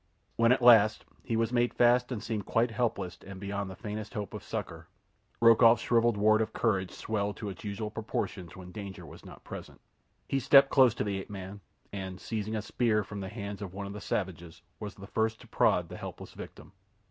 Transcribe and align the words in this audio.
When 0.35 0.51
at 0.51 0.63
last 0.63 1.05
he 1.23 1.35
was 1.37 1.53
made 1.53 1.75
fast 1.75 2.11
and 2.11 2.23
seemed 2.23 2.47
quite 2.47 2.71
helpless 2.71 3.19
and 3.23 3.39
beyond 3.39 3.69
the 3.69 3.75
faintest 3.75 4.15
hope 4.15 4.33
of 4.33 4.41
succour, 4.43 4.87
Rokoff's 5.39 5.83
shrivelled 5.83 6.17
wart 6.17 6.41
of 6.41 6.53
courage 6.53 6.89
swelled 6.89 7.37
to 7.37 7.49
its 7.49 7.63
usual 7.63 7.91
proportions 7.91 8.55
when 8.55 8.71
danger 8.71 9.05
was 9.05 9.23
not 9.23 9.43
present. 9.43 9.79
He 10.27 10.39
stepped 10.39 10.71
close 10.71 10.95
to 10.95 11.03
the 11.03 11.19
ape 11.19 11.29
man, 11.29 11.61
and, 11.93 12.19
seizing 12.19 12.55
a 12.55 12.63
spear 12.63 13.03
from 13.03 13.19
the 13.19 13.29
hands 13.29 13.61
of 13.61 13.75
one 13.75 13.85
of 13.85 13.93
the 13.93 14.01
savages, 14.01 14.63
was 14.79 14.95
the 14.95 15.05
first 15.05 15.39
to 15.41 15.47
prod 15.47 15.87
the 15.87 15.97
helpless 15.97 16.33
victim. 16.33 16.71